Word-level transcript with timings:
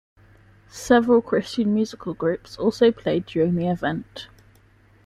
Several 0.71 1.21
Christian 1.21 1.75
musical 1.75 2.15
groups 2.15 2.57
also 2.57 2.91
played 2.91 3.27
during 3.27 3.53
the 3.53 3.67
event. 3.67 4.29